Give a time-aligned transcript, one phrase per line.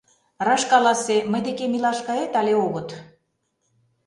[0.47, 2.89] Раш каласе: мый декем илаш кает але огыт?